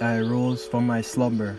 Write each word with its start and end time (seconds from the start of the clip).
I 0.00 0.20
rose 0.20 0.64
from 0.64 0.86
my 0.86 1.00
slumber 1.00 1.56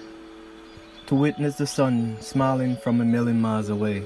to 1.08 1.16
witness 1.16 1.58
the 1.58 1.68
sun 1.68 2.16
smiling 2.22 2.78
from 2.78 3.02
a 3.02 3.06
million 3.06 3.42
miles 3.42 3.68
away. 3.68 4.02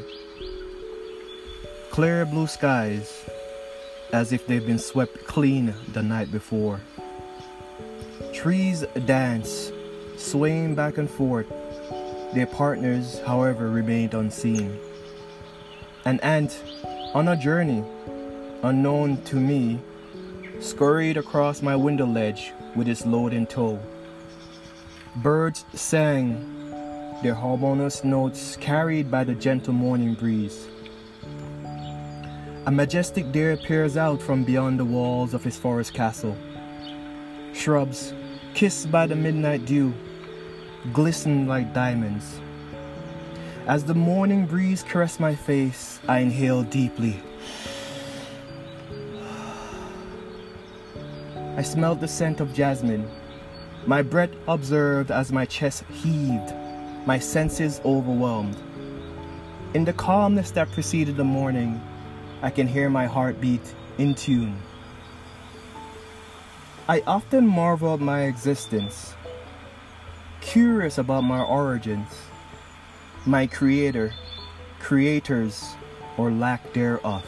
Clear 1.91 2.25
blue 2.25 2.47
skies, 2.47 3.26
as 4.12 4.33
if 4.33 4.47
they've 4.47 4.65
been 4.65 4.79
swept 4.79 5.23
clean 5.26 5.76
the 5.91 6.01
night 6.01 6.31
before. 6.31 6.81
Trees 8.33 8.83
dance, 9.05 9.72
swaying 10.17 10.73
back 10.73 10.97
and 10.97 11.08
forth. 11.09 11.47
Their 12.33 12.47
partners, 12.47 13.22
however, 13.27 13.69
remained 13.69 14.15
unseen. 14.15 14.79
An 16.05 16.20
ant 16.22 16.59
on 17.13 17.27
a 17.27 17.38
journey, 17.38 17.84
unknown 18.63 19.22
to 19.26 19.36
me, 19.36 19.80
scurried 20.59 21.18
across 21.18 21.62
my 21.62 21.76
window 21.76 22.08
ledge 22.08 22.52
with 22.76 22.88
its 22.88 23.05
load 23.05 23.31
in 23.31 23.45
tow. 23.45 23.80
Birds 25.17 25.63
sang, 25.76 26.72
their 27.21 27.35
harmonious 27.35 28.04
notes 28.04 28.55
carried 28.55 29.12
by 29.12 29.23
the 29.23 29.35
gentle 29.35 29.71
morning 29.71 30.16
breeze. 30.16 30.67
A 32.66 32.71
majestic 32.71 33.31
deer 33.31 33.55
peers 33.55 33.95
out 33.95 34.20
from 34.20 34.44
beyond 34.44 34.80
the 34.80 34.85
walls 34.85 35.35
of 35.35 35.44
his 35.44 35.55
forest 35.55 35.94
castle. 35.94 36.35
Shrubs, 37.54 38.12
kissed 38.55 38.90
by 38.91 39.05
the 39.05 39.16
midnight 39.16 39.68
dew, 39.68 39.94
glisten 40.94 41.45
like 41.45 41.76
diamonds. 41.76 42.40
As 43.68 43.84
the 43.84 43.93
morning 43.93 44.48
breeze 44.48 44.82
caressed 44.82 45.20
my 45.20 45.35
face, 45.35 45.99
I 46.07 46.20
inhaled 46.20 46.71
deeply. 46.71 47.21
I 51.55 51.62
smelled 51.62 52.01
the 52.01 52.07
scent 52.07 52.40
of 52.40 52.51
jasmine. 52.51 53.07
My 53.85 54.01
breath 54.01 54.29
observed 54.48 55.12
as 55.12 55.34
my 55.34 55.45
chest 55.45 55.84
heaved, 55.91 56.53
my 57.05 57.20
senses 57.20 57.81
overwhelmed. 57.84 58.55
In 59.73 59.84
the 59.84 59.91
calmness 59.91 60.51
that 60.51 60.71
preceded 60.71 61.17
the 61.17 61.26
morning, 61.26 61.81
I 62.41 62.49
can 62.49 62.65
hear 62.65 62.89
my 62.89 63.07
heartbeat 63.07 63.76
in 63.98 64.15
tune. 64.15 64.57
I 66.87 67.03
often 67.05 67.45
marvel 67.45 67.95
at 67.95 67.99
my 67.99 68.21
existence, 68.21 69.15
curious 70.39 70.97
about 70.97 71.25
my 71.25 71.41
origins, 71.41 72.07
my 73.25 73.47
creator, 73.47 74.13
creators, 74.79 75.75
or 76.17 76.31
lack 76.31 76.71
thereof. 76.71 77.25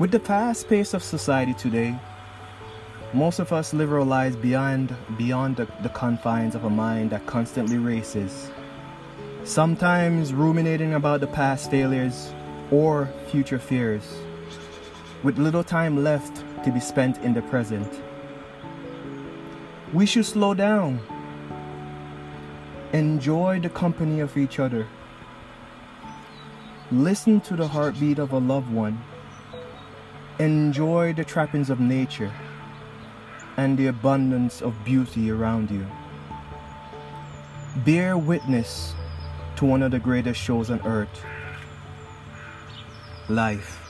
With 0.00 0.10
the 0.10 0.20
fast 0.20 0.68
pace 0.68 0.92
of 0.92 1.04
society 1.04 1.54
today, 1.54 1.98
most 3.16 3.38
of 3.38 3.50
us 3.50 3.72
live 3.72 3.90
our 3.90 4.04
lives 4.04 4.36
beyond, 4.36 4.94
beyond 5.16 5.56
the, 5.56 5.66
the 5.82 5.88
confines 5.88 6.54
of 6.54 6.64
a 6.64 6.70
mind 6.70 7.08
that 7.08 7.24
constantly 7.24 7.78
races, 7.78 8.50
sometimes 9.42 10.34
ruminating 10.34 10.92
about 10.92 11.20
the 11.20 11.26
past 11.26 11.70
failures 11.70 12.34
or 12.70 13.08
future 13.30 13.58
fears, 13.58 14.18
with 15.22 15.38
little 15.38 15.64
time 15.64 16.04
left 16.04 16.44
to 16.62 16.70
be 16.70 16.78
spent 16.78 17.16
in 17.22 17.32
the 17.32 17.40
present. 17.40 17.90
We 19.94 20.04
should 20.04 20.26
slow 20.26 20.52
down, 20.52 21.00
enjoy 22.92 23.60
the 23.60 23.70
company 23.70 24.20
of 24.20 24.36
each 24.36 24.58
other, 24.58 24.86
listen 26.92 27.40
to 27.40 27.56
the 27.56 27.66
heartbeat 27.66 28.18
of 28.18 28.32
a 28.32 28.38
loved 28.38 28.70
one, 28.70 29.02
enjoy 30.38 31.14
the 31.14 31.24
trappings 31.24 31.70
of 31.70 31.80
nature 31.80 32.30
and 33.56 33.78
the 33.78 33.86
abundance 33.86 34.60
of 34.60 34.74
beauty 34.84 35.30
around 35.30 35.70
you. 35.70 35.86
Bear 37.84 38.18
witness 38.18 38.94
to 39.56 39.64
one 39.64 39.82
of 39.82 39.90
the 39.90 39.98
greatest 39.98 40.40
shows 40.40 40.70
on 40.70 40.80
earth 40.86 41.24
life. 43.28 43.85